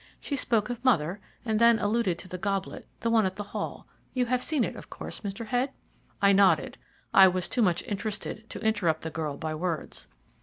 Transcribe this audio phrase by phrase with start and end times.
[0.19, 3.85] She spoke of mother, and then alluded to the goblet, the one at the Hall.
[4.15, 5.45] You have seen it, of course, Mr.
[5.45, 5.73] Head?"
[6.23, 6.79] I nodded
[7.13, 10.07] I was too much interested to interrupt the girl by words.